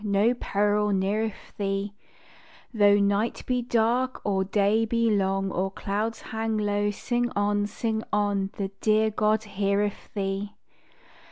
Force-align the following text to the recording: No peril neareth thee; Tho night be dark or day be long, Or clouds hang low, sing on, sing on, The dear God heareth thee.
No 0.03 0.33
peril 0.33 0.87
neareth 0.91 1.55
thee; 1.59 1.93
Tho 2.73 2.95
night 2.95 3.43
be 3.45 3.61
dark 3.61 4.19
or 4.25 4.43
day 4.43 4.83
be 4.83 5.11
long, 5.11 5.51
Or 5.51 5.69
clouds 5.69 6.21
hang 6.23 6.57
low, 6.57 6.89
sing 6.89 7.31
on, 7.35 7.67
sing 7.67 8.01
on, 8.11 8.49
The 8.57 8.69
dear 8.81 9.11
God 9.11 9.43
heareth 9.43 10.09
thee. 10.15 10.55